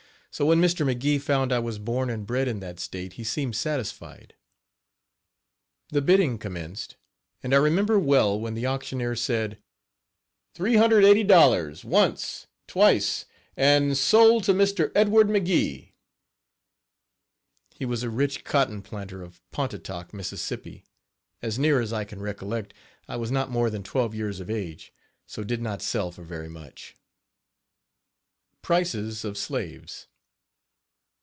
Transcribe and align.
So 0.33 0.45
when 0.45 0.61
Mr. 0.61 0.85
McGee 0.89 1.19
found 1.19 1.51
I 1.51 1.59
was 1.59 1.77
born 1.77 2.09
and 2.09 2.25
bred 2.25 2.47
in 2.47 2.61
that 2.61 2.79
state 2.79 3.13
he 3.13 3.23
seemed 3.25 3.53
satisfied. 3.53 4.29
Page 4.29 5.89
12 5.89 5.89
The 5.89 6.01
bidding 6.03 6.37
commenced, 6.37 6.95
and 7.43 7.53
I 7.53 7.57
remember 7.57 7.99
well 7.99 8.39
when 8.39 8.53
the 8.53 8.65
auctioneer 8.65 9.17
said: 9.17 9.61
"Three 10.53 10.77
hundred 10.77 11.03
eighty 11.03 11.25
dollars 11.25 11.83
once, 11.83 12.47
twice 12.65 13.25
and 13.57 13.97
sold 13.97 14.45
to 14.45 14.53
Mr. 14.53 14.89
Edward 14.95 15.27
McGee." 15.27 15.95
He 17.75 17.83
was 17.85 18.01
a 18.01 18.09
rich 18.09 18.45
cotton 18.45 18.81
planter 18.81 19.21
of 19.21 19.41
Pontotoc, 19.51 20.13
Miss. 20.13 20.31
As 21.41 21.59
near 21.59 21.81
as 21.81 21.91
I 21.91 22.05
can 22.05 22.21
recollect, 22.21 22.73
I 23.05 23.17
was 23.17 23.31
not 23.31 23.51
more 23.51 23.69
than 23.69 23.83
twelve 23.83 24.15
years 24.15 24.39
of 24.39 24.49
age, 24.49 24.93
so 25.27 25.43
did 25.43 25.61
not 25.61 25.81
sell 25.81 26.09
for 26.09 26.23
very 26.23 26.47
much. 26.49 26.95
PRICE 28.61 29.23
OF 29.25 29.37
SLAVES. 29.37 30.07